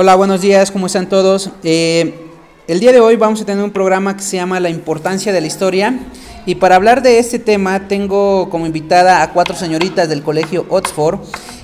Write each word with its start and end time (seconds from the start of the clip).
Hola, 0.00 0.14
buenos 0.14 0.40
días, 0.40 0.70
¿cómo 0.70 0.86
están 0.86 1.08
todos? 1.08 1.50
Eh, 1.64 2.30
el 2.68 2.78
día 2.78 2.92
de 2.92 3.00
hoy 3.00 3.16
vamos 3.16 3.42
a 3.42 3.44
tener 3.44 3.64
un 3.64 3.72
programa 3.72 4.16
que 4.16 4.22
se 4.22 4.36
llama 4.36 4.60
La 4.60 4.70
importancia 4.70 5.32
de 5.32 5.40
la 5.40 5.48
historia. 5.48 5.98
Y 6.46 6.54
para 6.54 6.76
hablar 6.76 7.02
de 7.02 7.18
este 7.18 7.40
tema 7.40 7.88
tengo 7.88 8.48
como 8.48 8.64
invitada 8.64 9.22
a 9.22 9.32
cuatro 9.32 9.56
señoritas 9.56 10.08
del 10.08 10.22
colegio 10.22 10.66
Oxford 10.68 11.18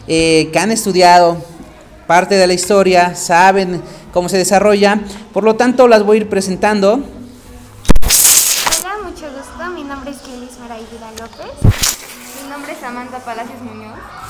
eh, 0.09 0.51
que 0.53 0.59
han 0.59 0.73
estudiado 0.73 1.37
parte 2.09 2.35
de 2.35 2.49
la 2.49 2.55
historia, 2.55 3.15
saben 3.15 3.81
cómo 4.13 4.29
se 4.29 4.37
desarrolla. 4.37 4.99
Por 5.33 5.45
lo 5.45 5.55
tanto, 5.55 5.87
las 5.87 6.03
voy 6.03 6.17
a 6.17 6.21
ir 6.23 6.29
presentando. 6.29 6.95
Hola, 6.95 7.05
mucho 9.05 9.27
gusto. 9.31 9.71
Mi 9.77 9.85
nombre 9.85 10.11
es 10.11 10.17
Kelis 10.19 10.59
Maraida 10.59 11.13
López. 11.21 11.53
Mi 12.43 12.51
nombre 12.51 12.73
es 12.73 12.79
Samantha 12.81 13.21
Palacios 13.21 13.63
Muñoz. 13.63 14.24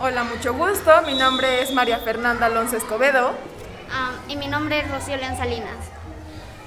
Hola, 0.00 0.24
mucho 0.24 0.52
gusto. 0.54 0.90
Mi 1.06 1.14
nombre 1.14 1.62
es 1.62 1.72
María 1.72 1.98
Fernanda 1.98 2.46
Alonso 2.46 2.76
Escobedo. 2.76 3.30
Ah, 3.92 4.10
y 4.28 4.34
mi 4.34 4.48
nombre 4.48 4.80
es 4.80 4.90
Rocío 4.90 5.16
León 5.16 5.36
Salinas. 5.36 5.76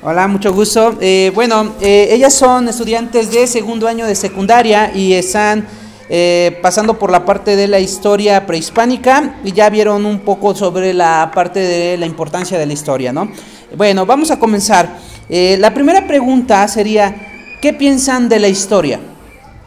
Hola, 0.01 0.29
mucho 0.29 0.53
gusto. 0.53 0.97
Eh, 1.01 1.33
bueno, 1.35 1.73
eh, 1.81 2.07
ellas 2.11 2.33
son 2.33 2.69
estudiantes 2.69 3.29
de 3.29 3.45
segundo 3.45 3.85
año 3.85 4.05
de 4.05 4.15
secundaria 4.15 4.93
y 4.95 5.11
están 5.11 5.67
eh, 6.07 6.57
pasando 6.61 6.97
por 6.97 7.11
la 7.11 7.25
parte 7.25 7.57
de 7.57 7.67
la 7.67 7.81
historia 7.81 8.45
prehispánica 8.45 9.35
y 9.43 9.51
ya 9.51 9.69
vieron 9.69 10.05
un 10.05 10.19
poco 10.19 10.55
sobre 10.55 10.93
la 10.93 11.29
parte 11.35 11.59
de 11.59 11.97
la 11.97 12.05
importancia 12.05 12.57
de 12.57 12.65
la 12.65 12.73
historia, 12.73 13.11
¿no? 13.11 13.29
Bueno, 13.75 14.05
vamos 14.05 14.31
a 14.31 14.39
comenzar. 14.39 14.99
la 15.27 15.73
primera 15.73 16.07
pregunta 16.07 16.65
sería, 16.69 17.13
¿qué 17.61 17.73
piensan 17.73 18.29
de 18.29 18.39
la 18.39 18.47
historia? 18.47 19.01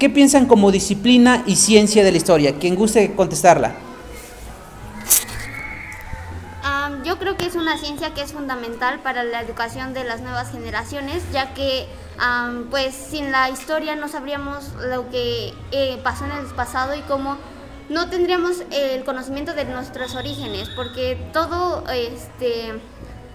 ¿Qué 0.00 0.08
piensan 0.08 0.46
como 0.46 0.72
disciplina 0.72 1.42
y 1.44 1.56
ciencia 1.56 2.02
de 2.02 2.10
la 2.10 2.16
historia? 2.16 2.54
Quien 2.54 2.74
guste 2.74 3.12
contestarla. 3.14 3.74
yo 7.04 7.18
creo 7.18 7.36
que 7.36 7.46
es 7.46 7.54
una 7.54 7.76
ciencia 7.76 8.14
que 8.14 8.22
es 8.22 8.32
fundamental 8.32 9.00
para 9.00 9.24
la 9.24 9.40
educación 9.40 9.94
de 9.94 10.04
las 10.04 10.20
nuevas 10.20 10.50
generaciones, 10.52 11.22
ya 11.32 11.54
que 11.54 11.86
pues 12.70 12.94
sin 12.94 13.30
la 13.30 13.50
historia 13.50 13.94
no 13.94 14.08
sabríamos 14.08 14.72
lo 14.88 15.10
que 15.10 15.52
eh, 15.72 15.98
pasó 16.02 16.24
en 16.24 16.32
el 16.32 16.46
pasado 16.46 16.94
y 16.94 17.00
cómo 17.02 17.36
no 17.88 18.08
tendríamos 18.08 18.62
el 18.70 19.04
conocimiento 19.04 19.54
de 19.54 19.64
nuestros 19.64 20.14
orígenes, 20.14 20.68
porque 20.76 21.18
todo, 21.32 21.84
este, 21.88 22.74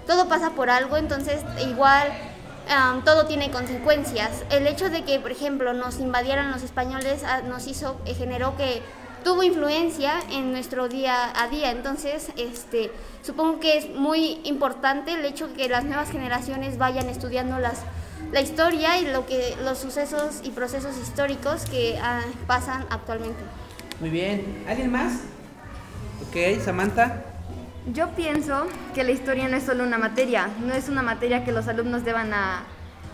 todo 0.07 0.27
pasa 0.27 0.52
por 0.52 0.69
algo, 0.69 0.97
entonces 0.97 1.41
igual 1.67 2.07
todo 3.03 3.25
tiene 3.25 3.52
consecuencias. 3.52 4.44
El 4.49 4.67
hecho 4.67 4.89
de 4.89 5.03
que, 5.03 5.19
por 5.19 5.31
ejemplo, 5.31 5.73
nos 5.73 5.99
invadieran 5.99 6.52
los 6.52 6.63
españoles 6.63 7.23
ah, 7.25 7.41
nos 7.41 7.67
hizo, 7.67 7.99
eh, 8.05 8.13
generó 8.13 8.55
que 8.57 8.81
tuvo 9.23 9.44
influencia 9.44 10.19
en 10.31 10.52
nuestro 10.52 10.88
día 10.88 11.33
a 11.35 11.47
día. 11.47 11.72
Entonces, 11.72 12.30
este, 12.38 12.91
supongo 13.23 13.59
que 13.59 13.77
es 13.77 13.89
muy 13.89 14.39
importante 14.44 15.13
el 15.13 15.25
hecho 15.25 15.47
de 15.47 15.53
que 15.53 15.69
las 15.69 15.83
nuevas 15.83 16.11
generaciones 16.11 16.77
vayan 16.77 17.09
estudiando 17.09 17.59
las, 17.59 17.81
la 18.31 18.41
historia 18.41 19.00
y 19.00 19.05
lo 19.05 19.25
que, 19.25 19.55
los 19.63 19.79
sucesos 19.79 20.41
y 20.44 20.52
procesos 20.52 20.97
históricos 20.97 21.66
que 21.66 21.97
ah, 22.02 22.22
pasan 22.47 22.85
actualmente. 22.89 23.44
Muy 24.00 24.09
bien. 24.09 24.63
¿Alguien 24.67 24.91
más? 24.91 25.22
Ok, 26.27 26.63
Samantha. 26.63 27.34
Yo 27.94 28.09
pienso 28.16 28.66
que 28.95 29.03
la 29.03 29.11
historia 29.11 29.47
no 29.47 29.58
es 29.58 29.64
solo 29.64 29.83
una 29.83 30.00
materia, 30.00 30.50
no 30.59 30.73
es 30.73 30.89
una 30.89 31.03
materia 31.03 31.45
que 31.45 31.52
los 31.52 31.67
alumnos 31.67 32.03
deban 32.03 32.33
a 32.33 32.64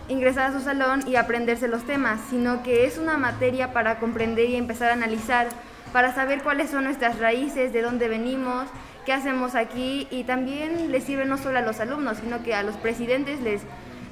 ingresar 0.08 0.50
a 0.50 0.52
su 0.58 0.64
salón 0.64 1.06
y 1.06 1.16
aprenderse 1.16 1.68
los 1.68 1.84
temas, 1.84 2.20
sino 2.30 2.62
que 2.62 2.86
es 2.86 2.96
una 2.96 3.18
materia 3.18 3.74
para 3.74 3.98
comprender 3.98 4.48
y 4.48 4.56
empezar 4.56 4.88
a 4.88 4.94
analizar, 4.94 5.48
para 5.92 6.14
saber 6.14 6.42
cuáles 6.42 6.70
son 6.70 6.84
nuestras 6.84 7.18
raíces, 7.18 7.74
de 7.74 7.82
dónde 7.82 8.08
venimos, 8.08 8.66
qué 9.04 9.12
hacemos 9.12 9.56
aquí 9.56 10.08
y 10.10 10.24
también 10.24 10.90
les 10.90 11.04
sirve 11.04 11.26
no 11.26 11.36
solo 11.36 11.58
a 11.58 11.62
los 11.62 11.78
alumnos, 11.78 12.16
sino 12.16 12.42
que 12.42 12.54
a 12.54 12.62
los 12.62 12.76
presidentes 12.76 13.42
les 13.42 13.60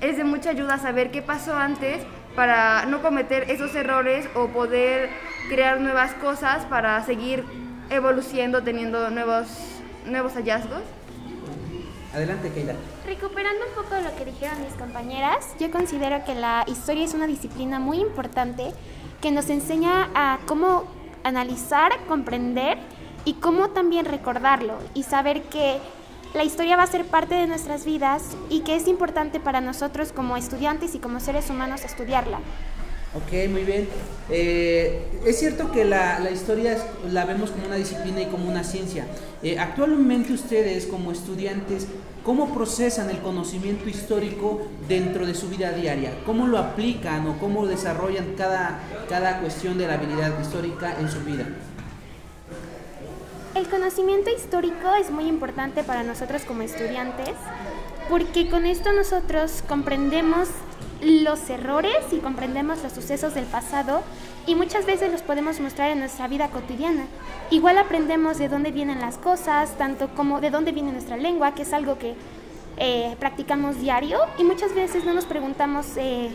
es 0.02 0.18
de 0.18 0.24
mucha 0.24 0.50
ayuda 0.50 0.76
saber 0.76 1.10
qué 1.10 1.22
pasó 1.22 1.56
antes 1.56 2.02
para 2.36 2.84
no 2.84 3.00
cometer 3.00 3.50
esos 3.50 3.74
errores 3.74 4.28
o 4.34 4.48
poder 4.48 5.08
crear 5.48 5.80
nuevas 5.80 6.12
cosas 6.14 6.66
para 6.66 7.02
seguir 7.02 7.44
evolucionando, 7.88 8.62
teniendo 8.62 9.10
nuevos 9.10 9.79
nuevos 10.06 10.34
hallazgos? 10.34 10.82
Adelante, 12.14 12.50
Keila. 12.52 12.74
Recuperando 13.06 13.66
un 13.68 13.82
poco 13.82 13.94
de 13.94 14.02
lo 14.02 14.16
que 14.16 14.24
dijeron 14.24 14.60
mis 14.64 14.74
compañeras, 14.74 15.54
yo 15.60 15.70
considero 15.70 16.24
que 16.24 16.34
la 16.34 16.64
historia 16.66 17.04
es 17.04 17.14
una 17.14 17.26
disciplina 17.26 17.78
muy 17.78 17.98
importante 17.98 18.72
que 19.20 19.30
nos 19.30 19.48
enseña 19.48 20.08
a 20.14 20.38
cómo 20.46 20.84
analizar, 21.22 21.92
comprender 22.08 22.78
y 23.24 23.34
cómo 23.34 23.70
también 23.70 24.06
recordarlo 24.06 24.78
y 24.94 25.04
saber 25.04 25.42
que 25.42 25.78
la 26.34 26.44
historia 26.44 26.76
va 26.76 26.84
a 26.84 26.86
ser 26.86 27.04
parte 27.04 27.34
de 27.34 27.46
nuestras 27.46 27.84
vidas 27.84 28.36
y 28.48 28.60
que 28.60 28.76
es 28.76 28.88
importante 28.88 29.40
para 29.40 29.60
nosotros 29.60 30.12
como 30.12 30.36
estudiantes 30.36 30.94
y 30.94 30.98
como 30.98 31.20
seres 31.20 31.50
humanos 31.50 31.84
estudiarla. 31.84 32.38
Ok, 33.12 33.50
muy 33.50 33.64
bien. 33.64 33.88
Eh, 34.28 35.04
es 35.26 35.40
cierto 35.40 35.72
que 35.72 35.84
la, 35.84 36.20
la, 36.20 36.30
historia 36.30 36.76
la 37.10 37.24
vemos 37.24 37.50
como 37.50 37.66
una 37.66 37.74
disciplina 37.74 38.22
y 38.22 38.26
como 38.26 38.48
una 38.48 38.62
ciencia. 38.62 39.04
Eh, 39.42 39.58
actualmente 39.58 40.32
ustedes 40.32 40.86
como 40.86 41.10
estudiantes, 41.10 41.88
¿cómo 42.24 42.54
procesan 42.54 43.10
el 43.10 43.18
conocimiento 43.18 43.88
histórico 43.88 44.62
dentro 44.88 45.26
de 45.26 45.34
su 45.34 45.48
vida 45.48 45.72
diaria? 45.72 46.12
¿Cómo 46.24 46.46
lo 46.46 46.58
aplican 46.58 47.26
o 47.26 47.38
cómo 47.38 47.66
desarrollan 47.66 48.34
cada, 48.36 48.78
cada 49.08 49.40
cuestión 49.40 49.76
de 49.76 49.88
la 49.88 49.94
habilidad 49.94 50.40
histórica 50.40 50.94
en 51.00 51.10
su 51.10 51.20
vida? 51.20 51.48
El 53.56 53.68
conocimiento 53.68 54.30
histórico 54.30 54.94
es 55.00 55.10
muy 55.10 55.26
importante 55.26 55.82
para 55.82 56.04
nosotros 56.04 56.42
como 56.42 56.62
estudiantes 56.62 57.34
porque 58.08 58.48
con 58.48 58.66
esto 58.66 58.92
nosotros 58.92 59.62
comprendemos 59.68 60.48
los 61.02 61.48
errores 61.48 61.96
y 62.12 62.18
comprendemos 62.18 62.82
los 62.82 62.92
sucesos 62.92 63.34
del 63.34 63.44
pasado 63.44 64.02
y 64.46 64.54
muchas 64.54 64.86
veces 64.86 65.12
los 65.12 65.22
podemos 65.22 65.60
mostrar 65.60 65.90
en 65.90 66.00
nuestra 66.00 66.28
vida 66.28 66.48
cotidiana. 66.48 67.06
Igual 67.50 67.78
aprendemos 67.78 68.38
de 68.38 68.48
dónde 68.48 68.70
vienen 68.70 69.00
las 69.00 69.16
cosas, 69.16 69.76
tanto 69.78 70.08
como 70.14 70.40
de 70.40 70.50
dónde 70.50 70.72
viene 70.72 70.92
nuestra 70.92 71.16
lengua, 71.16 71.54
que 71.54 71.62
es 71.62 71.72
algo 71.72 71.98
que 71.98 72.14
eh, 72.76 73.16
practicamos 73.18 73.80
diario 73.80 74.20
y 74.38 74.44
muchas 74.44 74.74
veces 74.74 75.04
no 75.04 75.12
nos 75.12 75.24
preguntamos 75.24 75.86
eh, 75.96 76.30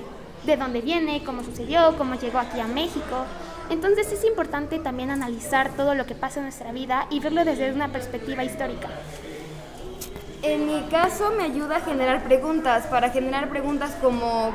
de 0.46 0.58
dónde 0.58 0.82
viene, 0.82 1.24
cómo 1.24 1.44
sucedió, 1.44 1.96
cómo 1.98 2.16
llegó 2.16 2.40
aquí 2.40 2.60
a 2.60 2.68
México. 2.68 3.26
Entonces 3.70 4.12
es 4.12 4.24
importante 4.26 4.78
también 4.78 5.10
analizar 5.10 5.76
todo 5.76 5.96
lo 5.96 6.06
que 6.06 6.14
pasa 6.14 6.40
en 6.40 6.46
nuestra 6.46 6.72
vida 6.72 7.08
y 7.10 7.20
verlo 7.20 7.44
desde 7.46 7.72
una 7.72 7.92
perspectiva 7.92 8.44
histórica. 8.44 8.90
En 10.48 10.68
mi 10.68 10.80
caso 10.92 11.32
me 11.36 11.44
ayuda 11.44 11.78
a 11.78 11.80
generar 11.80 12.24
preguntas, 12.24 12.86
para 12.86 13.10
generar 13.10 13.50
preguntas 13.50 13.98
como 14.00 14.52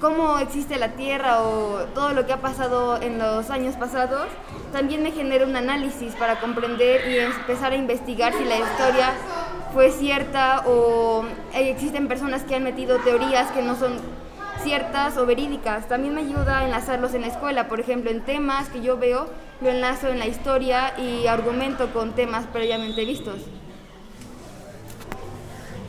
cómo 0.00 0.38
existe 0.38 0.78
la 0.78 0.90
Tierra 0.90 1.42
o 1.42 1.86
todo 1.92 2.12
lo 2.12 2.24
que 2.24 2.32
ha 2.32 2.40
pasado 2.40 3.02
en 3.02 3.18
los 3.18 3.50
años 3.50 3.74
pasados. 3.74 4.28
También 4.72 5.02
me 5.02 5.10
genera 5.10 5.44
un 5.44 5.56
análisis 5.56 6.14
para 6.14 6.38
comprender 6.38 7.10
y 7.10 7.18
empezar 7.18 7.72
a 7.72 7.74
investigar 7.74 8.32
si 8.34 8.44
la 8.44 8.58
historia 8.58 9.12
fue 9.74 9.90
cierta 9.90 10.62
o 10.68 11.24
existen 11.52 12.06
personas 12.06 12.44
que 12.44 12.54
han 12.54 12.62
metido 12.62 12.98
teorías 12.98 13.50
que 13.50 13.62
no 13.62 13.74
son 13.74 13.94
ciertas 14.62 15.16
o 15.16 15.26
verídicas. 15.26 15.88
También 15.88 16.14
me 16.14 16.20
ayuda 16.20 16.60
a 16.60 16.64
enlazarlos 16.64 17.12
en 17.14 17.22
la 17.22 17.26
escuela, 17.26 17.66
por 17.66 17.80
ejemplo, 17.80 18.12
en 18.12 18.20
temas 18.20 18.68
que 18.68 18.80
yo 18.82 18.96
veo, 18.96 19.26
lo 19.60 19.68
enlazo 19.68 20.06
en 20.06 20.20
la 20.20 20.26
historia 20.26 20.94
y 20.96 21.26
argumento 21.26 21.92
con 21.92 22.12
temas 22.12 22.46
previamente 22.46 23.04
vistos. 23.04 23.40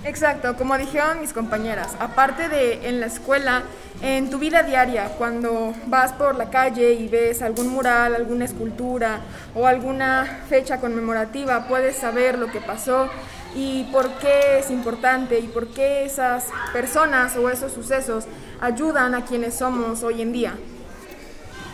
Exacto, 0.08 0.56
como 0.56 0.78
dijeron 0.78 1.20
mis 1.20 1.34
compañeras, 1.34 1.98
aparte 2.00 2.48
de 2.48 2.88
en 2.88 3.02
la 3.02 3.08
escuela, 3.08 3.64
en 4.02 4.30
tu 4.30 4.40
vida 4.40 4.64
diaria, 4.64 5.10
cuando 5.18 5.74
vas 5.88 6.14
por 6.14 6.36
la 6.36 6.50
calle 6.50 6.94
y 6.94 7.10
ves 7.10 7.42
algún 7.42 7.68
mural, 7.68 8.16
alguna 8.16 8.46
escultura 8.46 9.20
o 9.54 9.68
alguna 9.68 10.44
fecha 10.48 10.80
conmemorativa, 10.80 11.68
puedes 11.68 11.98
saber 11.98 12.38
lo 12.38 12.50
que 12.50 12.62
pasó 12.62 13.10
y 13.54 13.84
por 13.92 14.10
qué 14.20 14.60
es 14.60 14.72
importante 14.72 15.40
y 15.40 15.48
por 15.50 15.68
qué 15.68 16.06
esas 16.06 16.46
personas 16.72 17.36
o 17.36 17.50
esos 17.50 17.74
sucesos 17.74 18.28
ayudan 18.62 19.14
a 19.14 19.26
quienes 19.26 19.56
somos 19.56 20.04
hoy 20.04 20.22
en 20.22 20.32
día. 20.32 20.56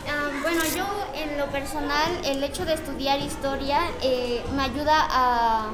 Ah, 0.10 0.32
bueno, 0.42 0.64
yo 0.76 0.88
en 1.14 1.38
lo 1.38 1.46
personal, 1.52 2.12
el 2.26 2.44
hecho 2.44 2.66
de 2.66 2.74
estudiar 2.74 3.20
historia 3.20 3.80
eh, 4.02 4.44
me 4.56 4.64
ayuda 4.64 5.08
a 5.12 5.70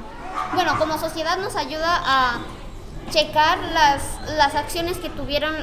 bueno, 0.53 0.77
como 0.77 0.97
sociedad 0.97 1.37
nos 1.37 1.55
ayuda 1.55 2.01
a 2.05 2.39
checar 3.09 3.57
las, 3.73 4.03
las 4.37 4.55
acciones 4.55 4.97
que 4.97 5.09
tuvieron 5.09 5.53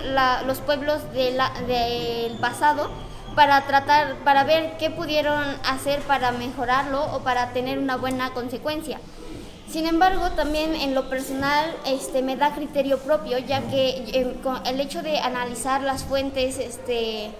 los 0.46 0.60
pueblos 0.60 1.00
del 1.12 2.36
pasado 2.40 2.90
para 3.34 3.66
tratar, 3.66 4.16
para 4.24 4.44
ver 4.44 4.76
qué 4.78 4.90
pudieron 4.90 5.44
hacer 5.64 6.00
para 6.00 6.32
mejorarlo 6.32 7.04
o 7.14 7.20
para 7.20 7.52
tener 7.52 7.78
una 7.78 7.96
buena 7.96 8.30
consecuencia. 8.30 8.98
Sin 9.70 9.86
embargo, 9.86 10.30
también 10.30 10.74
en 10.74 10.94
lo 10.94 11.10
personal 11.10 11.74
este, 11.84 12.22
me 12.22 12.36
da 12.36 12.54
criterio 12.54 12.98
propio, 12.98 13.38
ya 13.38 13.60
que 13.68 14.04
eh, 14.12 14.36
el 14.64 14.80
hecho 14.80 15.02
de 15.02 15.18
analizar 15.18 15.82
las 15.82 16.04
fuentes 16.04 16.58
este, 16.58 17.30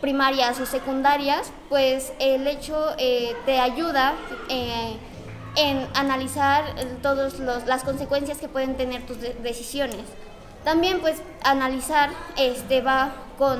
primarias 0.00 0.58
o 0.60 0.66
secundarias, 0.66 1.52
pues 1.68 2.12
el 2.18 2.46
hecho 2.46 2.94
eh, 2.98 3.34
te 3.46 3.58
ayuda 3.58 4.14
eh, 4.48 4.96
en 5.56 5.86
analizar 5.94 6.64
todas 7.02 7.38
las 7.66 7.84
consecuencias 7.84 8.38
que 8.38 8.48
pueden 8.48 8.76
tener 8.76 9.06
tus 9.06 9.20
decisiones. 9.20 10.04
También 10.64 11.00
pues 11.00 11.20
analizar 11.42 12.10
este 12.36 12.80
va 12.80 13.12
con 13.36 13.58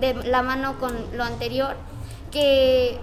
de 0.00 0.14
la 0.14 0.42
mano 0.42 0.78
con 0.78 0.94
lo 1.16 1.24
anterior 1.24 1.76
que 2.30 2.98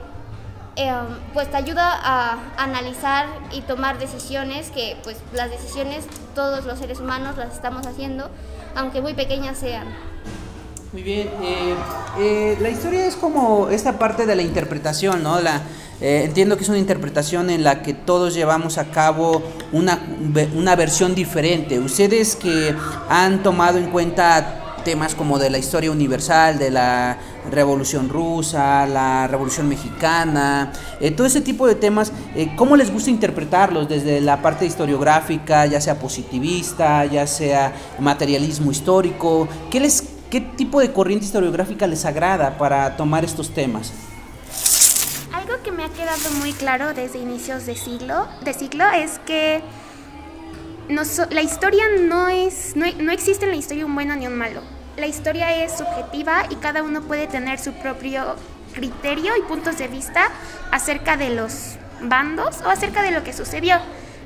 em, 0.75 1.05
pues 1.33 1.49
te 1.49 1.57
ayuda 1.57 1.99
a 2.01 2.37
analizar 2.57 3.27
y 3.51 3.61
tomar 3.61 3.97
decisiones 3.97 4.69
que 4.69 4.97
pues 5.03 5.17
las 5.33 5.49
decisiones 5.49 6.05
todos 6.35 6.65
los 6.65 6.77
seres 6.77 6.99
humanos 6.99 7.37
las 7.37 7.55
estamos 7.55 7.87
haciendo 7.87 8.29
aunque 8.75 9.01
muy 9.01 9.13
pequeñas 9.13 9.57
sean. 9.57 9.87
Muy 10.91 11.03
bien, 11.03 11.27
eh, 11.43 11.75
eh, 12.17 12.57
la 12.59 12.71
historia 12.71 13.05
es 13.05 13.15
como 13.15 13.69
esta 13.69 13.99
parte 13.99 14.25
de 14.25 14.35
la 14.35 14.41
interpretación, 14.41 15.21
¿no? 15.21 15.39
La, 15.39 15.61
eh, 16.01 16.23
entiendo 16.25 16.57
que 16.57 16.63
es 16.63 16.69
una 16.69 16.79
interpretación 16.79 17.51
en 17.51 17.63
la 17.63 17.83
que 17.83 17.93
todos 17.93 18.33
llevamos 18.33 18.79
a 18.79 18.89
cabo 18.89 19.43
una, 19.71 20.01
una 20.55 20.75
versión 20.75 21.13
diferente. 21.13 21.77
Ustedes 21.77 22.35
que 22.35 22.73
han 23.07 23.43
tomado 23.43 23.77
en 23.77 23.91
cuenta 23.91 24.77
temas 24.83 25.13
como 25.13 25.37
de 25.37 25.51
la 25.51 25.59
historia 25.59 25.91
universal, 25.91 26.57
de 26.57 26.71
la 26.71 27.19
revolución 27.51 28.09
rusa, 28.09 28.87
la 28.87 29.27
revolución 29.27 29.69
mexicana, 29.69 30.71
todo 31.15 31.27
ese 31.27 31.41
tipo 31.41 31.67
de 31.67 31.75
temas, 31.75 32.11
¿cómo 32.55 32.75
les 32.75 32.91
gusta 32.91 33.11
interpretarlos 33.11 33.87
desde 33.89 34.21
la 34.21 34.41
parte 34.41 34.65
historiográfica, 34.65 35.65
ya 35.67 35.81
sea 35.81 35.99
positivista, 35.99 37.05
ya 37.05 37.27
sea 37.27 37.73
materialismo 37.99 38.71
histórico? 38.71 39.47
¿Qué 39.69 39.81
les 39.81 40.18
¿Qué 40.29 40.41
tipo 40.41 40.79
de 40.79 40.93
corriente 40.93 41.25
historiográfica 41.25 41.87
les 41.87 42.05
agrada 42.05 42.57
para 42.59 42.95
tomar 42.97 43.25
estos 43.25 43.51
temas? 43.51 43.91
Algo 45.33 45.63
que 45.63 45.71
me 45.71 45.83
ha 45.83 45.89
quedado 45.89 46.29
muy 46.39 46.53
claro 46.53 46.93
desde 46.93 47.17
inicios 47.17 47.65
de 47.65 47.75
siglo, 47.75 48.27
de 48.43 48.53
siglo 48.53 48.85
es 48.95 49.17
que 49.25 49.63
la 51.31 51.41
historia 51.41 51.85
no 52.01 52.27
es, 52.29 52.75
no, 52.75 52.85
no 52.99 53.11
existe 53.11 53.45
en 53.45 53.51
la 53.51 53.57
historia 53.57 53.85
un 53.87 53.95
bueno 53.95 54.15
ni 54.15 54.27
un 54.27 54.35
malo. 54.35 54.61
La 54.97 55.07
historia 55.07 55.63
es 55.63 55.77
subjetiva 55.77 56.45
y 56.51 56.55
cada 56.55 56.83
uno 56.83 57.01
puede 57.01 57.25
tener 57.25 57.57
su 57.57 57.73
propio 57.73 58.35
criterio 58.73 59.35
y 59.35 59.41
puntos 59.41 59.79
de 59.79 59.87
vista 59.87 60.29
acerca 60.71 61.17
de 61.17 61.31
los 61.31 61.77
bandos 62.01 62.61
o 62.63 62.69
acerca 62.69 63.01
de 63.01 63.11
lo 63.11 63.23
que 63.23 63.33
sucedió. 63.33 63.77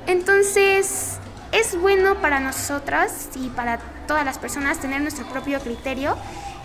Entonces, 0.06 1.18
es 1.54 1.80
bueno 1.80 2.16
para 2.16 2.40
nosotras 2.40 3.28
y 3.36 3.48
para 3.48 3.78
todas 4.08 4.24
las 4.24 4.38
personas 4.38 4.78
tener 4.78 5.00
nuestro 5.00 5.24
propio 5.26 5.60
criterio 5.60 6.16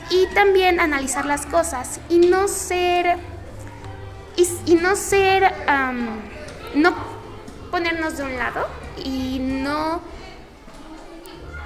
y 0.09 0.25
también 0.33 0.80
analizar 0.80 1.25
las 1.25 1.45
cosas 1.45 2.00
y 2.09 2.19
no 2.19 2.47
ser 2.47 3.18
y, 4.36 4.75
no 4.75 4.95
ser 4.95 5.53
no 6.75 6.94
ponernos 7.69 8.18
de 8.18 8.24
un 8.24 8.38
lado 8.38 8.65
y 9.03 9.39
no 9.39 10.01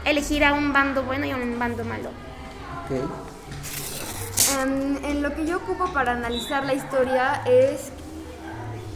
elegir 0.04 0.44
a 0.44 0.54
un 0.54 0.74
bando 0.74 1.04
bueno 1.04 1.26
y 1.26 1.32
a 1.32 1.38
un 1.38 1.58
bando 1.58 1.86
malo. 1.86 2.10
en 4.52 5.24
lo 5.24 5.34
que 5.34 5.46
yo 5.46 5.58
ocupo 5.58 5.94
para 5.94 6.12
analizar 6.12 6.66
la 6.66 6.74
historia 6.74 7.42
es 7.46 7.92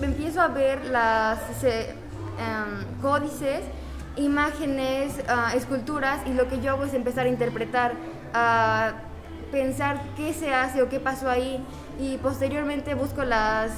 empiezo 0.02 0.42
a 0.42 0.50
ver 0.50 0.86
las 0.86 1.40
códices 3.02 3.62
imágenes, 4.18 5.14
ah, 5.28 5.54
esculturas 5.56 6.22
y 6.26 6.34
lo 6.34 6.48
que 6.48 6.60
yo 6.60 6.72
hago 6.72 6.86
es 6.86 6.94
empezar 6.94 7.26
a 7.26 7.30
interpretar, 7.30 7.94
a 8.34 8.94
pensar 9.52 10.02
qué 10.16 10.34
se 10.34 10.54
hace 10.54 10.82
o 10.82 10.90
qué 10.90 11.00
pasó 11.00 11.30
ahí 11.30 11.64
y 12.00 12.18
posteriormente 12.18 12.94
busco 12.96 13.24
las 13.24 13.72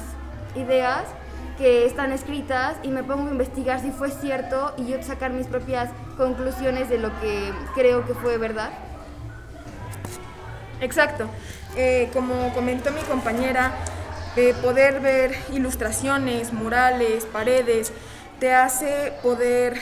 ideas 0.56 1.04
que 1.58 1.84
están 1.84 2.12
escritas 2.12 2.76
y 2.82 2.88
me 2.88 3.04
pongo 3.04 3.28
a 3.28 3.32
investigar 3.32 3.80
si 3.80 3.90
fue 3.90 4.10
cierto 4.10 4.72
y 4.78 4.86
yo 4.86 5.02
sacar 5.02 5.30
mis 5.30 5.46
propias 5.46 5.90
conclusiones 6.16 6.88
de 6.88 6.98
lo 6.98 7.08
que 7.20 7.52
creo 7.74 8.06
que 8.06 8.14
fue 8.14 8.38
verdad. 8.38 8.70
Exacto. 10.80 11.28
Eh, 11.76 12.08
como 12.12 12.52
comentó 12.54 12.90
mi 12.90 13.00
compañera, 13.02 13.72
eh, 14.36 14.54
poder 14.62 15.00
ver 15.00 15.36
ilustraciones, 15.52 16.52
murales, 16.52 17.26
paredes, 17.26 17.92
te 18.40 18.54
hace 18.54 19.12
poder 19.22 19.80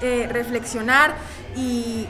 eh, 0.00 0.28
reflexionar 0.30 1.14
y 1.56 2.06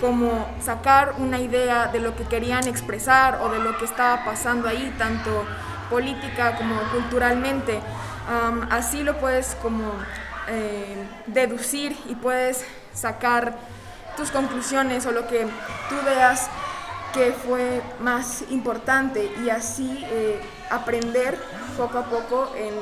como 0.00 0.46
sacar 0.60 1.14
una 1.18 1.40
idea 1.40 1.88
de 1.88 2.00
lo 2.00 2.14
que 2.14 2.24
querían 2.24 2.68
expresar 2.68 3.40
o 3.42 3.48
de 3.48 3.58
lo 3.58 3.76
que 3.78 3.84
estaba 3.86 4.24
pasando 4.24 4.68
ahí, 4.68 4.94
tanto 4.98 5.44
política 5.90 6.56
como 6.56 6.76
culturalmente. 6.92 7.80
así 8.70 9.02
lo 9.02 9.18
puedes 9.18 9.54
como 9.62 9.92
eh, 10.48 10.96
deducir 11.26 11.96
y 12.08 12.14
puedes 12.14 12.64
sacar 12.92 13.56
tus 14.16 14.30
conclusiones 14.30 15.04
o 15.06 15.12
lo 15.12 15.26
que 15.26 15.42
tú 15.88 15.96
veas 16.04 16.48
que 17.12 17.32
fue 17.32 17.82
más 18.00 18.44
importante 18.50 19.30
y 19.44 19.50
así 19.50 20.04
eh, 20.04 20.40
aprender 20.70 21.36
poco 21.76 21.98
a 21.98 22.04
poco 22.04 22.52
en 22.56 22.74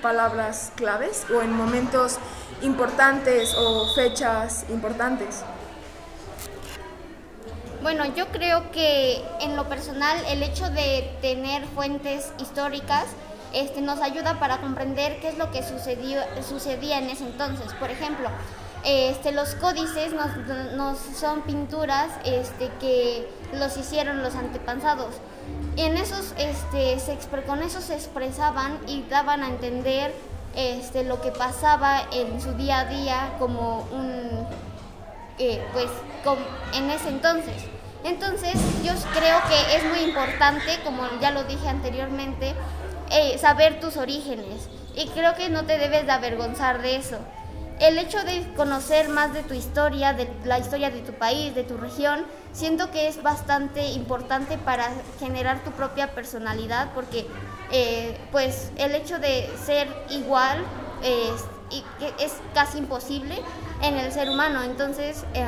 palabras 0.00 0.72
claves 0.76 1.26
o 1.34 1.42
en 1.42 1.52
momentos 1.52 2.18
importantes 2.64 3.54
o 3.54 3.86
fechas 3.94 4.64
importantes? 4.70 5.42
Bueno, 7.82 8.04
yo 8.16 8.28
creo 8.28 8.70
que 8.72 9.22
en 9.40 9.56
lo 9.56 9.68
personal 9.68 10.16
el 10.28 10.42
hecho 10.42 10.70
de 10.70 11.16
tener 11.20 11.66
fuentes 11.66 12.32
históricas 12.40 13.04
este, 13.52 13.82
nos 13.82 14.00
ayuda 14.00 14.40
para 14.40 14.58
comprender 14.58 15.20
qué 15.20 15.28
es 15.28 15.38
lo 15.38 15.50
que 15.50 15.62
sucedió, 15.62 16.20
sucedía 16.48 16.98
en 16.98 17.10
ese 17.10 17.24
entonces. 17.24 17.72
Por 17.74 17.90
ejemplo, 17.90 18.30
este, 18.84 19.32
los 19.32 19.54
códices 19.56 20.12
nos, 20.76 20.98
son 20.98 21.42
pinturas 21.42 22.10
este, 22.24 22.70
que 22.80 23.28
los 23.52 23.76
hicieron 23.76 24.22
los 24.22 24.34
antepasados. 24.34 25.14
En 25.76 25.96
esos, 25.98 26.32
este, 26.38 26.98
se, 26.98 27.18
con 27.46 27.62
eso 27.62 27.80
se 27.80 27.94
expresaban 27.94 28.78
y 28.86 29.02
daban 29.10 29.42
a 29.42 29.48
entender 29.48 30.12
este, 30.56 31.04
lo 31.04 31.20
que 31.20 31.30
pasaba 31.30 32.02
en 32.12 32.40
su 32.40 32.52
día 32.52 32.80
a 32.80 32.84
día 32.86 33.36
como 33.38 33.86
un, 33.92 34.46
eh, 35.38 35.62
pues, 35.72 35.90
en 36.74 36.90
ese 36.90 37.08
entonces. 37.08 37.64
Entonces, 38.04 38.54
yo 38.82 38.92
creo 39.14 39.38
que 39.48 39.76
es 39.76 39.84
muy 39.84 40.00
importante, 40.00 40.78
como 40.84 41.02
ya 41.20 41.30
lo 41.30 41.44
dije 41.44 41.68
anteriormente, 41.68 42.54
eh, 43.10 43.38
saber 43.38 43.80
tus 43.80 43.96
orígenes. 43.96 44.68
Y 44.94 45.08
creo 45.08 45.34
que 45.34 45.48
no 45.48 45.64
te 45.64 45.78
debes 45.78 46.06
de 46.06 46.12
avergonzar 46.12 46.82
de 46.82 46.96
eso 46.96 47.18
el 47.80 47.98
hecho 47.98 48.22
de 48.24 48.46
conocer 48.56 49.08
más 49.08 49.34
de 49.34 49.42
tu 49.42 49.54
historia, 49.54 50.12
de 50.12 50.28
la 50.44 50.58
historia 50.58 50.90
de 50.90 51.00
tu 51.00 51.12
país, 51.12 51.54
de 51.54 51.64
tu 51.64 51.76
región, 51.76 52.24
siento 52.52 52.90
que 52.90 53.08
es 53.08 53.22
bastante 53.22 53.86
importante 53.88 54.58
para 54.58 54.90
generar 55.18 55.62
tu 55.64 55.70
propia 55.72 56.14
personalidad, 56.14 56.92
porque 56.94 57.26
eh, 57.72 58.16
pues 58.30 58.70
el 58.76 58.94
hecho 58.94 59.18
de 59.18 59.48
ser 59.64 59.88
igual 60.10 60.64
es 62.18 62.32
casi 62.54 62.78
imposible 62.78 63.34
en 63.82 63.96
el 63.96 64.12
ser 64.12 64.30
humano, 64.30 64.62
entonces 64.62 65.24
em, 65.34 65.46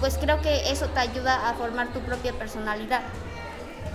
pues 0.00 0.16
creo 0.18 0.40
que 0.40 0.70
eso 0.70 0.86
te 0.86 1.00
ayuda 1.00 1.48
a 1.48 1.54
formar 1.54 1.92
tu 1.92 2.00
propia 2.00 2.32
personalidad. 2.32 3.02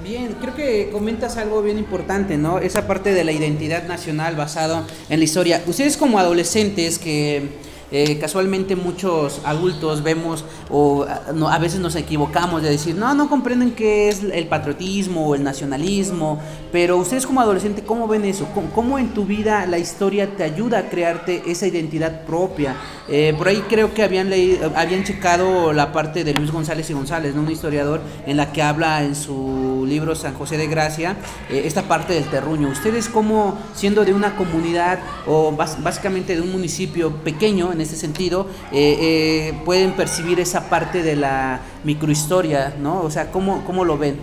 Bien, 0.04 0.36
creo 0.40 0.56
que 0.56 0.90
comentas 0.92 1.36
algo 1.38 1.62
bien 1.62 1.78
importante, 1.78 2.38
¿no? 2.38 2.60
Esa 2.60 2.88
parte 2.88 3.14
de 3.14 3.24
la 3.26 3.34
identidad 3.34 3.84
nacional 3.84 4.36
basado 4.36 4.86
en 5.10 5.20
la 5.20 5.26
historia. 5.26 5.62
Ustedes 5.68 5.98
como 5.98 6.20
adolescentes 6.20 7.00
que 7.00 7.50
eh, 7.92 8.20
casualmente 8.20 8.76
muchos 8.76 9.42
adultos 9.44 10.04
vemos 10.04 10.46
o 10.70 11.06
a 11.06 11.60
veces 11.60 11.80
nos 11.80 11.96
equivocamos 11.96 12.62
de 12.62 12.70
decir, 12.70 12.96
no, 12.96 13.14
no 13.16 13.30
comprenden 13.30 13.72
qué 13.72 14.10
es 14.10 14.24
el 14.24 14.48
patriotismo 14.48 15.28
o 15.28 15.36
el 15.36 15.44
nacionalismo, 15.44 16.40
pero 16.72 16.98
ustedes 16.98 17.26
como 17.26 17.42
adolescente, 17.42 17.84
¿cómo 17.84 18.08
ven 18.08 18.26
eso? 18.26 18.48
¿Cómo, 18.76 19.00
en 19.00 19.14
tu 19.14 19.26
vida 19.26 19.66
la 19.66 19.80
historia 19.80 20.36
te 20.36 20.44
ayuda 20.44 20.80
a 20.80 20.90
crearte 20.90 21.44
esa 21.48 21.68
identidad 21.68 22.26
propia? 22.26 22.76
Eh, 23.08 23.34
por 23.38 23.48
ahí 23.48 23.64
creo 23.68 23.94
que 23.94 24.04
habían, 24.04 24.30
leído, 24.30 24.72
habían 24.76 25.04
checado 25.04 25.74
la 25.74 25.92
parte 25.92 26.24
de 26.24 26.34
Luis 26.34 26.52
González 26.52 26.90
y 26.90 26.94
González, 26.94 27.34
¿no? 27.34 27.42
un 27.42 27.52
historiador, 27.52 28.02
en 28.28 28.38
la 28.38 28.52
que 28.52 28.62
habla 28.62 29.04
en 29.04 29.16
su 29.16 29.86
libro 29.88 30.16
San 30.16 30.36
José 30.36 30.58
de 30.58 30.68
Gracia, 30.68 31.16
eh, 31.50 31.64
esta 31.66 31.84
parte 31.84 32.14
del 32.14 32.26
terruño. 32.26 32.70
¿Ustedes 32.70 33.10
cómo, 33.10 33.58
siendo 33.74 34.06
de 34.06 34.14
una 34.14 34.36
comunidad 34.36 35.00
o 35.26 35.52
básicamente 35.52 36.36
de 36.36 36.42
un 36.42 36.52
municipio 36.52 37.12
pequeño, 37.24 37.74
en 37.80 37.84
ese 37.84 37.96
sentido, 37.96 38.48
eh, 38.74 38.98
eh, 39.00 39.62
pueden 39.64 39.94
percibir 39.94 40.40
esa 40.40 40.70
parte 40.70 41.02
de 41.02 41.16
la 41.16 41.62
microhistoria, 41.86 42.76
¿no? 42.78 43.02
O 43.02 43.10
sea, 43.10 43.32
¿cómo, 43.32 43.64
cómo 43.66 43.86
lo 43.86 43.98
ven? 43.98 44.20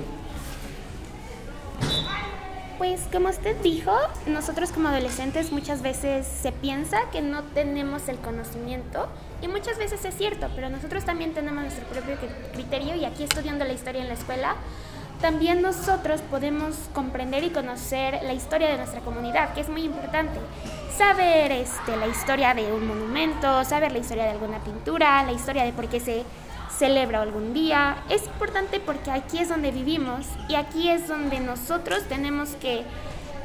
Pues 2.76 3.00
como 3.10 3.30
usted 3.30 3.56
dijo, 3.62 3.92
nosotros 4.26 4.70
como 4.72 4.88
adolescentes 4.88 5.50
muchas 5.50 5.80
veces 5.80 6.26
se 6.26 6.52
piensa 6.52 6.98
que 7.10 7.22
no 7.22 7.42
tenemos 7.54 8.08
el 8.08 8.18
conocimiento 8.18 9.08
y 9.40 9.48
muchas 9.48 9.78
veces 9.78 10.04
es 10.04 10.14
cierto, 10.14 10.48
pero 10.54 10.68
nosotros 10.68 11.04
también 11.06 11.32
tenemos 11.32 11.62
nuestro 11.64 11.86
propio 11.86 12.16
criterio 12.52 12.94
y 12.94 13.06
aquí 13.06 13.24
estudiando 13.24 13.64
la 13.64 13.72
historia 13.72 14.02
en 14.02 14.08
la 14.08 14.14
escuela 14.14 14.56
también 15.20 15.62
nosotros 15.62 16.20
podemos 16.22 16.76
comprender 16.92 17.44
y 17.44 17.50
conocer 17.50 18.20
la 18.22 18.32
historia 18.32 18.68
de 18.68 18.76
nuestra 18.76 19.00
comunidad, 19.00 19.54
que 19.54 19.60
es 19.60 19.68
muy 19.68 19.84
importante. 19.84 20.38
Saber 20.96 21.52
este, 21.52 21.96
la 21.96 22.06
historia 22.06 22.54
de 22.54 22.72
un 22.72 22.86
monumento, 22.86 23.64
saber 23.64 23.92
la 23.92 23.98
historia 23.98 24.24
de 24.24 24.30
alguna 24.30 24.58
pintura, 24.60 25.22
la 25.24 25.32
historia 25.32 25.64
de 25.64 25.72
por 25.72 25.88
qué 25.88 26.00
se 26.00 26.24
celebra 26.76 27.22
algún 27.22 27.52
día. 27.54 27.96
Es 28.08 28.26
importante 28.26 28.80
porque 28.80 29.10
aquí 29.10 29.38
es 29.38 29.48
donde 29.48 29.70
vivimos 29.70 30.26
y 30.48 30.54
aquí 30.54 30.88
es 30.88 31.08
donde 31.08 31.40
nosotros 31.40 32.02
tenemos 32.08 32.50
que 32.60 32.84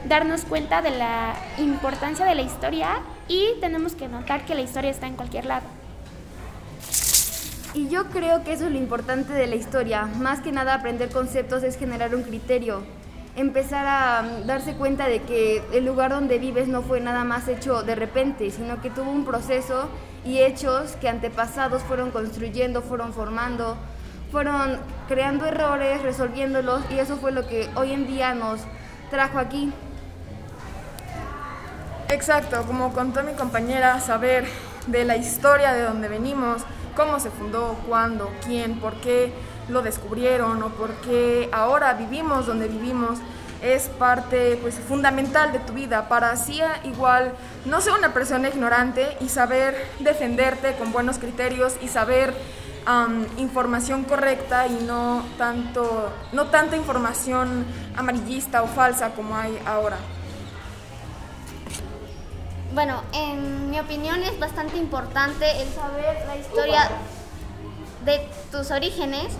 darnos 0.08 0.46
cuenta 0.46 0.82
de 0.82 0.92
la 0.92 1.36
importancia 1.58 2.26
de 2.26 2.36
la 2.36 2.42
historia 2.42 3.02
y 3.28 3.60
tenemos 3.60 3.94
que 3.94 4.08
notar 4.08 4.46
que 4.46 4.56
la 4.56 4.62
historia 4.62 4.92
está 4.92 5.08
en 5.08 5.16
cualquier 5.16 5.46
lado. 5.46 5.81
Y 7.74 7.88
yo 7.88 8.06
creo 8.10 8.44
que 8.44 8.52
eso 8.52 8.66
es 8.66 8.72
lo 8.72 8.78
importante 8.78 9.32
de 9.32 9.48
la 9.48 9.56
historia. 9.56 10.06
Más 10.06 10.42
que 10.42 10.52
nada 10.52 10.74
aprender 10.74 11.10
conceptos 11.10 11.64
es 11.64 11.78
generar 11.78 12.14
un 12.14 12.24
criterio. 12.24 12.82
Empezar 13.38 13.86
a 13.88 14.24
mm, 14.24 14.46
darse 14.46 14.74
cuenta 14.74 15.08
de 15.08 15.22
que 15.22 15.64
el 15.72 15.86
lugar 15.86 16.12
donde 16.12 16.38
vives 16.38 16.68
no 16.68 16.82
fue 16.82 17.00
nada 17.00 17.24
más 17.24 17.48
hecho 17.48 17.82
de 17.84 17.96
repente, 17.96 18.52
sino 18.52 18.82
que 18.82 18.90
tuvo 18.90 19.10
un 19.10 19.24
proceso 19.24 19.88
y 20.26 20.40
hechos 20.40 20.98
que 20.98 21.08
antepasados 21.08 21.82
fueron 21.84 22.12
construyendo, 22.12 22.82
fueron 22.82 23.14
formando, 23.14 23.78
fueron 24.32 24.78
creando 25.08 25.46
errores, 25.46 26.02
resolviéndolos 26.02 26.84
y 26.92 27.00
eso 27.00 27.16
fue 27.18 27.32
lo 27.32 27.48
que 27.48 27.70
hoy 27.76 27.94
en 27.94 28.06
día 28.06 28.34
nos 28.34 28.60
trajo 29.10 29.40
aquí. 29.40 29.72
Exacto, 32.10 32.64
como 32.68 32.92
contó 32.92 33.24
mi 33.24 33.32
compañera, 33.32 34.02
saber 34.02 34.46
de 34.88 35.06
la 35.06 35.16
historia 35.16 35.72
de 35.72 35.84
donde 35.84 36.10
venimos, 36.10 36.64
cómo 36.96 37.20
se 37.20 37.30
fundó, 37.30 37.76
cuándo, 37.88 38.32
quién, 38.46 38.80
por 38.80 38.94
qué 38.96 39.34
lo 39.70 39.82
descubrieron 39.82 40.62
o 40.64 40.70
por 40.70 40.92
qué 41.02 41.50
ahora 41.52 41.94
vivimos 41.94 42.46
donde 42.46 42.68
vivimos 42.68 43.20
es 43.62 43.90
parte 43.90 44.58
pues 44.62 44.76
fundamental 44.76 45.52
de 45.52 45.60
tu 45.60 45.74
vida 45.74 46.10
para 46.10 46.32
así 46.32 46.60
igual 46.84 47.34
no 47.66 47.80
ser 47.80 47.94
una 47.94 48.12
persona 48.12 48.50
ignorante 48.50 49.18
y 49.22 49.30
saber 49.30 49.76
defenderte 50.00 50.76
con 50.76 50.92
buenos 50.92 51.20
criterios 51.20 51.76
y 51.82 51.88
saber 51.88 52.34
información 53.38 54.04
correcta 54.04 54.66
y 54.66 54.84
no 54.86 55.24
tanto 55.38 56.12
no 56.32 56.48
tanta 56.48 56.76
información 56.76 57.66
amarillista 57.96 58.64
o 58.64 58.68
falsa 58.68 59.12
como 59.12 59.38
hay 59.38 59.58
ahora. 59.68 59.98
Bueno, 62.74 63.04
en 63.12 63.70
mi 63.70 63.80
opinión 63.82 64.24
es 64.24 64.40
bastante 64.40 64.78
importante 64.78 65.46
el 65.62 65.68
saber 65.74 66.26
la 66.26 66.38
historia 66.38 66.90
de 68.06 68.30
tus 68.50 68.72
orígenes, 68.72 69.34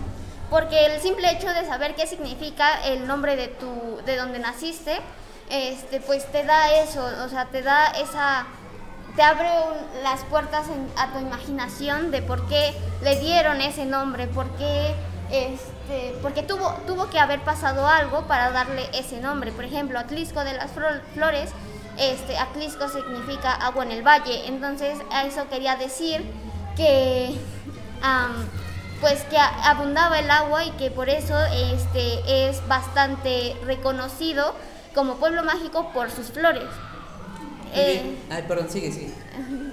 porque 0.50 0.86
el 0.88 1.00
simple 1.00 1.32
hecho 1.32 1.48
de 1.48 1.66
saber 1.66 1.96
qué 1.96 2.08
significa 2.08 2.86
el 2.86 3.08
nombre 3.08 3.38
de 3.38 3.48
tu, 3.48 4.02
de 4.06 4.18
donde 4.18 4.40
naciste, 4.40 5.00
este, 5.50 6.02
pues 6.02 6.30
te 6.34 6.44
da 6.44 6.74
eso, 6.74 7.06
o 7.24 7.30
sea, 7.30 7.46
te 7.46 7.62
da 7.62 7.88
esa, 7.92 8.48
te 9.16 9.24
abre 9.24 9.50
las 10.04 10.26
puertas 10.26 10.66
a 10.98 11.14
tu 11.14 11.20
imaginación 11.20 12.12
de 12.12 12.22
por 12.22 12.50
qué 12.50 12.74
le 13.02 13.18
dieron 13.18 13.62
ese 13.62 13.86
nombre, 13.86 14.28
por 14.28 14.50
qué, 14.58 14.94
este, 15.32 16.18
porque 16.22 16.44
tuvo, 16.44 16.74
tuvo 16.86 17.10
que 17.10 17.18
haber 17.18 17.40
pasado 17.42 17.88
algo 17.88 18.28
para 18.28 18.52
darle 18.52 18.90
ese 18.94 19.22
nombre. 19.22 19.54
Por 19.54 19.64
ejemplo, 19.64 20.00
Atlisco 20.00 20.44
de 20.44 20.52
las 20.54 20.72
Flores 21.14 21.52
este, 21.98 22.38
Aclisco 22.38 22.88
significa 22.90 23.54
agua 23.54 23.84
en 23.84 23.92
el 23.92 24.06
valle. 24.06 24.48
Entonces, 24.48 24.98
a 25.12 25.26
eso 25.26 25.48
quería 25.50 25.76
decir 25.76 26.24
que, 26.76 27.36
pues 29.00 29.24
que 29.24 29.38
abundaba 29.38 30.20
el 30.20 30.30
agua 30.30 30.66
y 30.66 30.72
que 30.72 30.92
por 30.92 31.10
eso 31.10 31.38
este, 31.46 32.50
es 32.50 32.66
bastante 32.68 33.56
reconocido 33.66 34.56
como 34.94 35.16
pueblo 35.16 35.44
mágico 35.44 35.92
por 35.94 36.12
sus 36.12 36.28
flores. 36.28 36.66
Eh, 37.74 38.18
Ay, 38.30 38.44
perdón, 38.48 38.70
sigue, 38.70 38.92
sigue. 38.92 39.14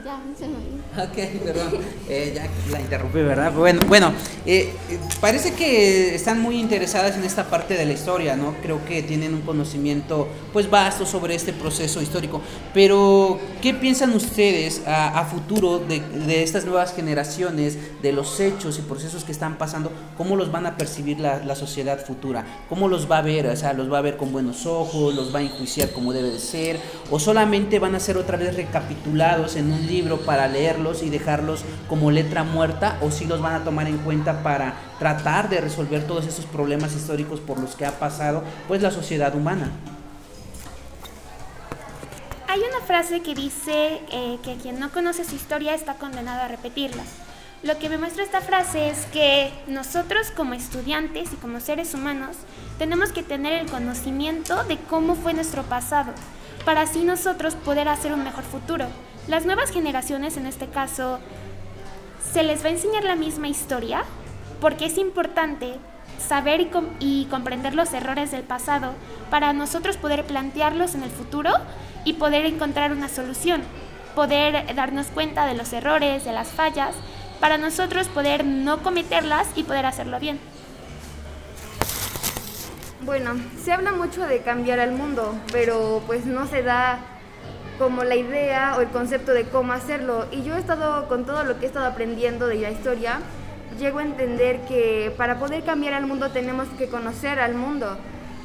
Ya, 0.09 0.21
se 0.39 0.49
me 0.49 0.79
Ok, 0.97 1.45
perdón, 1.45 1.83
eh, 2.09 2.33
ya 2.35 2.49
la 2.73 2.81
interrumpí, 2.81 3.19
¿verdad? 3.19 3.53
Bueno, 3.53 3.83
bueno 3.87 4.13
eh, 4.47 4.73
parece 5.21 5.53
que 5.53 6.15
están 6.15 6.41
muy 6.41 6.59
interesadas 6.59 7.17
en 7.17 7.25
esta 7.25 7.45
parte 7.45 7.75
de 7.75 7.85
la 7.85 7.93
historia, 7.93 8.35
¿no? 8.35 8.55
Creo 8.63 8.85
que 8.85 9.03
tienen 9.03 9.35
un 9.35 9.43
conocimiento, 9.43 10.29
pues, 10.53 10.71
vasto 10.71 11.05
sobre 11.05 11.35
este 11.35 11.53
proceso 11.53 12.01
histórico. 12.01 12.41
Pero, 12.73 13.39
¿qué 13.61 13.75
piensan 13.75 14.13
ustedes 14.15 14.83
a, 14.87 15.25
futuro 15.27 15.79
de, 15.79 16.01
de, 16.01 16.43
estas 16.43 16.65
nuevas 16.65 16.95
generaciones, 16.95 17.77
de 18.03 18.13
los 18.13 18.41
hechos 18.41 18.79
y 18.79 18.83
procesos 18.83 19.25
que 19.25 19.33
están 19.33 19.59
pasando? 19.59 19.93
¿Cómo 20.17 20.37
los 20.37 20.51
van 20.51 20.67
a 20.67 20.77
percibir 20.77 21.21
la, 21.21 21.45
la 21.45 21.55
sociedad 21.55 22.05
futura? 22.05 22.47
¿Cómo 22.69 22.89
los 22.89 23.11
va 23.11 23.19
a 23.19 23.23
ver? 23.23 23.47
O 23.47 23.57
sea, 23.57 23.75
¿los 23.75 23.93
va 23.93 23.99
a 23.99 24.03
ver 24.03 24.17
con 24.17 24.33
buenos 24.33 24.65
ojos? 24.67 25.15
¿Los 25.15 25.35
va 25.35 25.41
a 25.41 25.43
enjuiciar 25.43 25.91
como 25.91 26.13
debe 26.13 26.31
de 26.31 26.41
ser? 26.41 26.81
¿O 27.11 27.21
solamente 27.21 27.79
van 27.79 27.95
a 27.95 28.01
ser 28.01 28.17
otra 28.17 28.37
vez 28.37 28.57
recapitulados 28.57 29.57
en 29.57 29.71
un 29.71 29.87
libro 29.87 29.98
para 30.25 30.49
leerlos 30.49 31.03
y 31.03 31.11
dejarlos 31.11 31.65
como 31.89 32.11
letra 32.11 32.45
muerta 32.45 32.99
o 33.03 33.11
si 33.11 33.27
los 33.27 33.41
van 33.41 33.55
a 33.55 33.65
tomar 33.65 33.87
en 33.89 33.99
cuenta 33.99 34.43
para 34.43 34.75
tratar 34.99 35.49
de 35.49 35.61
resolver 35.61 36.07
todos 36.07 36.27
esos 36.27 36.47
problemas 36.47 36.95
históricos 36.95 37.41
por 37.41 37.59
los 37.59 37.75
que 37.75 37.87
ha 37.87 37.99
pasado 37.99 38.43
pues 38.67 38.83
la 38.83 38.91
sociedad 38.91 39.35
humana. 39.35 39.71
Hay 42.49 42.61
una 42.61 42.85
frase 42.87 43.21
que 43.21 43.35
dice 43.35 44.01
eh, 44.11 44.39
que 44.43 44.57
quien 44.57 44.81
no 44.81 44.91
conoce 44.91 45.25
su 45.25 45.35
historia 45.35 45.75
está 45.75 45.95
condenado 45.95 46.43
a 46.43 46.49
repetirla. 46.49 47.03
Lo 47.63 47.77
que 47.79 47.89
me 47.89 47.99
muestra 47.99 48.23
esta 48.23 48.41
frase 48.41 48.89
es 48.89 49.05
que 49.07 49.53
nosotros 49.67 50.31
como 50.31 50.55
estudiantes 50.55 51.33
y 51.33 51.37
como 51.37 51.61
seres 51.61 51.93
humanos 51.93 52.37
tenemos 52.79 53.11
que 53.11 53.25
tener 53.25 53.53
el 53.53 53.69
conocimiento 53.69 54.63
de 54.65 54.79
cómo 54.89 55.17
fue 55.17 55.35
nuestro 55.35 55.65
pasado, 55.65 56.13
para 56.65 56.83
así 56.83 57.03
nosotros 57.03 57.57
poder 57.57 57.89
hacer 57.89 58.13
un 58.13 58.23
mejor 58.23 58.45
futuro. 58.45 58.87
Las 59.29 59.45
nuevas 59.45 59.71
generaciones, 59.71 60.39
en 60.39 60.47
este 60.47 60.69
caso, 60.69 61.19
se 62.33 62.43
les 62.43 62.65
va 62.65 62.69
a 62.69 62.73
enseñar 62.73 63.05
la 63.05 63.15
misma 63.15 63.49
historia 63.49 64.05
porque 64.59 64.87
es 64.87 64.97
importante 64.97 65.75
saber 66.19 66.67
y, 66.99 67.27
comprender 67.27 67.75
los 67.75 67.93
errores 67.93 68.31
del 68.31 68.43
pasado 68.43 68.95
para 69.31 69.53
nosotros 69.53 69.99
poder 69.99 70.25
plantearlos 70.25 70.95
en 70.95 71.03
el 71.03 71.11
futuro 71.11 71.51
y 72.07 72.15
poder 72.15 72.47
encontrar 72.47 72.91
una 72.91 73.11
solución, 73.11 73.61
poder 74.15 74.75
darnos 74.75 75.09
cuenta 75.09 75.45
de 75.45 75.55
los 75.55 75.75
errores, 75.75 76.25
de 76.25 76.33
las 76.33 76.49
fallas, 76.49 76.95
para 77.39 77.59
nosotros 77.59 78.09
poder 78.09 78.47
no 78.47 78.83
cometerlas 78.83 79.47
y 79.55 79.63
poder 79.63 79.85
hacerlo 79.85 80.19
bien. 80.19 80.41
Bueno, 83.03 83.35
se 83.63 83.73
habla 83.73 83.93
mucho 83.93 84.27
de 84.27 84.41
cambiar 84.41 84.81
al 84.81 84.93
mundo, 84.93 85.35
pero 85.53 86.03
pues 86.07 86.25
no 86.25 86.47
se 86.47 86.63
da 86.63 87.18
como 87.79 88.05
la 88.05 88.17
idea 88.17 88.75
o 88.77 88.81
el 88.81 88.89
concepto 88.89 89.33
de 89.33 89.45
cómo 89.45 89.73
hacerlo. 89.73 90.27
Y 90.33 90.43
yo 90.43 90.57
he 90.57 90.59
estado, 90.59 91.09
con 91.09 91.25
todo 91.25 91.45
lo 91.45 91.59
que 91.59 91.67
he 91.67 91.69
estado 91.69 91.87
aprendiendo 91.87 92.47
de 92.47 92.57
la 92.57 92.71
historia, 92.71 93.21
llego 93.79 94.01
a 94.01 94.03
entender 94.03 94.61
que 94.63 95.13
para 95.17 95.39
poder 95.39 95.65
cambiar 95.65 95.95
al 95.95 96.07
mundo 96.07 96.31
tenemos 96.31 96.69
que 96.77 96.89
conocer 96.89 97.39
al 97.39 97.55
mundo. 97.55 97.97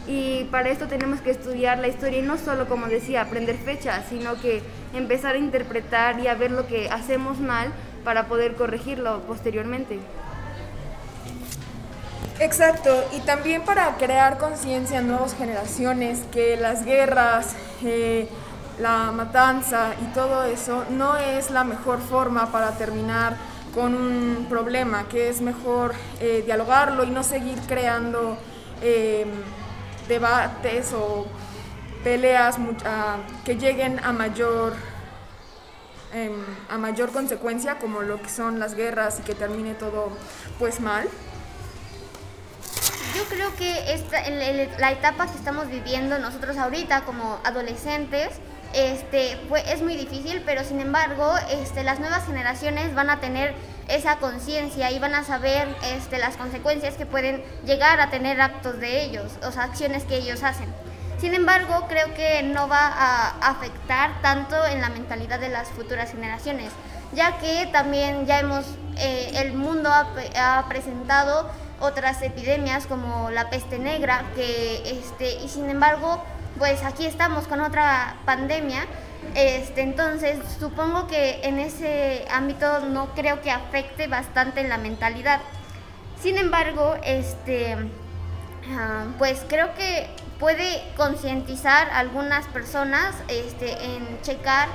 Y 0.07 0.45
para 0.45 0.69
esto 0.69 0.87
tenemos 0.87 1.21
que 1.21 1.31
estudiar 1.31 1.79
la 1.79 1.87
historia 1.87 2.19
y 2.19 2.23
no 2.23 2.37
solo, 2.37 2.67
como 2.67 2.87
decía, 2.87 3.21
aprender 3.21 3.55
fechas, 3.57 4.03
sino 4.09 4.35
que 4.35 4.61
empezar 4.93 5.35
a 5.35 5.37
interpretar 5.37 6.19
y 6.19 6.27
a 6.27 6.35
ver 6.35 6.51
lo 6.51 6.67
que 6.67 6.89
hacemos 6.89 7.39
mal 7.39 7.69
para 8.03 8.27
poder 8.27 8.55
corregirlo 8.55 9.21
posteriormente. 9.21 9.99
Exacto, 12.39 13.03
y 13.15 13.21
también 13.21 13.61
para 13.61 13.95
crear 13.95 14.37
conciencia 14.37 14.99
en 14.99 15.07
nuevas 15.07 15.35
generaciones 15.35 16.23
que 16.31 16.57
las 16.57 16.83
guerras, 16.83 17.55
eh, 17.85 18.27
la 18.79 19.11
matanza 19.11 19.93
y 20.01 20.13
todo 20.13 20.43
eso 20.45 20.85
no 20.89 21.15
es 21.17 21.51
la 21.51 21.63
mejor 21.63 21.99
forma 21.99 22.51
para 22.51 22.71
terminar 22.71 23.35
con 23.73 23.95
un 23.95 24.45
problema, 24.49 25.07
que 25.07 25.29
es 25.29 25.41
mejor 25.41 25.93
eh, 26.19 26.43
dialogarlo 26.45 27.03
y 27.03 27.09
no 27.09 27.23
seguir 27.23 27.59
creando 27.67 28.37
em, 28.81 29.29
debates 30.07 30.93
o 30.93 31.25
peleas 32.03 32.57
que 33.45 33.55
lleguen 33.55 33.99
a 34.03 34.11
mayor, 34.11 34.73
em, 36.13 36.33
a 36.69 36.77
mayor 36.77 37.11
consecuencia, 37.11 37.79
como 37.79 38.01
lo 38.01 38.21
que 38.21 38.29
son 38.29 38.59
las 38.59 38.75
guerras 38.75 39.19
y 39.19 39.23
que 39.23 39.33
termine 39.33 39.73
todo 39.73 40.09
pues 40.59 40.79
mal. 40.79 41.07
Yo 43.15 43.23
creo 43.25 43.55
que 43.55 43.93
esta, 43.93 44.27
la 44.79 44.91
etapa 44.91 45.27
que 45.27 45.37
estamos 45.37 45.67
viviendo 45.69 46.17
nosotros 46.19 46.57
ahorita 46.57 47.05
como 47.05 47.39
adolescentes, 47.43 48.29
este, 48.73 49.37
es 49.67 49.81
muy 49.81 49.95
difícil, 49.95 50.41
pero 50.45 50.63
sin 50.63 50.79
embargo, 50.79 51.33
este, 51.49 51.83
las 51.83 51.99
nuevas 51.99 52.25
generaciones 52.25 52.93
van 52.95 53.09
a 53.09 53.19
tener 53.19 53.53
esa 53.87 54.17
conciencia 54.17 54.91
y 54.91 54.99
van 54.99 55.13
a 55.13 55.23
saber 55.23 55.67
este, 55.93 56.17
las 56.17 56.37
consecuencias 56.37 56.95
que 56.95 57.05
pueden 57.05 57.43
llegar 57.65 57.99
a 57.99 58.09
tener 58.09 58.41
actos 58.41 58.79
de 58.79 59.03
ellos, 59.03 59.31
o 59.45 59.51
sea, 59.51 59.63
acciones 59.63 60.03
que 60.05 60.17
ellos 60.17 60.43
hacen. 60.43 60.67
Sin 61.19 61.33
embargo, 61.33 61.85
creo 61.87 62.13
que 62.13 62.43
no 62.43 62.67
va 62.67 62.87
a 62.87 63.49
afectar 63.49 64.21
tanto 64.21 64.55
en 64.65 64.81
la 64.81 64.89
mentalidad 64.89 65.39
de 65.39 65.49
las 65.49 65.69
futuras 65.69 66.11
generaciones, 66.11 66.71
ya 67.13 67.37
que 67.37 67.67
también 67.71 68.25
ya 68.25 68.39
hemos, 68.39 68.65
eh, 68.97 69.31
el 69.35 69.53
mundo 69.53 69.89
ha, 69.89 70.07
ha 70.35 70.67
presentado 70.67 71.49
otras 71.79 72.21
epidemias 72.21 72.87
como 72.87 73.29
la 73.29 73.49
peste 73.49 73.77
negra, 73.77 74.23
que 74.35 74.99
este, 74.99 75.35
y 75.43 75.49
sin 75.49 75.69
embargo, 75.69 76.23
pues 76.57 76.83
aquí 76.83 77.05
estamos 77.05 77.47
con 77.47 77.61
otra 77.61 78.15
pandemia. 78.25 78.85
Este, 79.35 79.81
entonces, 79.81 80.39
supongo 80.59 81.07
que 81.07 81.41
en 81.43 81.59
ese 81.59 82.25
ámbito 82.31 82.81
no 82.81 83.13
creo 83.15 83.41
que 83.41 83.51
afecte 83.51 84.07
bastante 84.07 84.61
en 84.61 84.69
la 84.69 84.77
mentalidad. 84.77 85.39
Sin 86.21 86.37
embargo, 86.37 86.95
este, 87.03 87.75
ah, 88.71 89.05
pues 89.17 89.43
creo 89.47 89.73
que 89.75 90.09
puede 90.39 90.83
concientizar 90.95 91.89
algunas 91.91 92.45
personas 92.47 93.15
este, 93.27 93.71
en 93.95 94.21
checar 94.21 94.67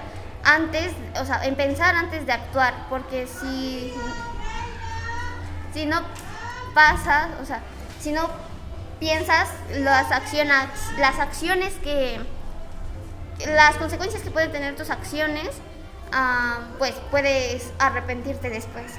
antes, 0.45 0.93
o 1.21 1.25
sea, 1.25 1.45
en 1.45 1.55
pensar 1.57 1.95
antes 1.95 2.27
de 2.27 2.33
actuar, 2.33 2.75
porque 2.89 3.27
si, 3.27 3.93
si 5.75 5.87
no 5.87 6.01
pasa, 6.75 7.31
o 7.43 7.45
sea, 7.45 7.61
si 8.01 8.13
no 8.13 8.29
piensas 9.01 9.49
las 9.71 10.11
acciones, 10.11 10.69
las 10.99 11.19
acciones 11.19 11.73
que, 11.83 12.19
las 13.47 13.77
consecuencias 13.77 14.23
que 14.23 14.31
pueden 14.31 14.53
tener 14.53 14.77
tus 14.77 14.91
acciones, 14.91 15.49
ah, 16.13 16.61
pues 16.79 16.95
puedes 17.11 17.73
arrepentirte 17.79 18.51
después. 18.51 18.93